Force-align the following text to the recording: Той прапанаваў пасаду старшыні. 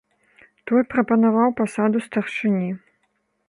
Той 0.71 0.81
прапанаваў 0.93 1.49
пасаду 1.61 1.97
старшыні. 2.09 2.69